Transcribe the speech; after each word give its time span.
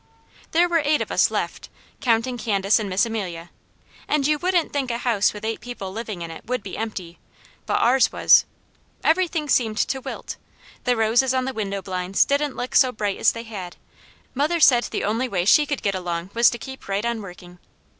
There 0.49 0.67
were 0.67 0.81
eight 0.83 0.99
of 0.99 1.11
us 1.11 1.29
left, 1.29 1.69
counting 1.99 2.35
Candace 2.35 2.79
and 2.79 2.89
Miss 2.89 3.05
Amelia, 3.05 3.51
and 4.07 4.25
you 4.25 4.39
wouldn't 4.39 4.73
think 4.73 4.89
a 4.89 4.97
house 4.97 5.31
with 5.31 5.45
eight 5.45 5.61
people 5.61 5.91
living 5.91 6.23
in 6.23 6.31
it 6.31 6.43
would 6.47 6.63
be 6.63 6.75
empty, 6.75 7.19
but 7.67 7.75
ours 7.79 8.11
was. 8.11 8.43
Everything 9.03 9.47
seemed 9.47 9.77
to 9.77 10.01
wilt. 10.01 10.37
The 10.85 10.97
roses 10.97 11.35
on 11.35 11.45
the 11.45 11.53
window 11.53 11.83
blinds 11.83 12.25
didn't 12.25 12.55
look 12.55 12.73
so 12.73 12.91
bright 12.91 13.19
as 13.19 13.33
they 13.33 13.43
had; 13.43 13.75
mother 14.33 14.59
said 14.59 14.85
the 14.85 15.03
only 15.03 15.29
way 15.29 15.45
she 15.45 15.67
could 15.67 15.83
get 15.83 15.93
along 15.93 16.31
was 16.33 16.49
to 16.49 16.57
keep 16.57 16.87
right 16.87 17.05
on 17.05 17.21
working. 17.21 17.59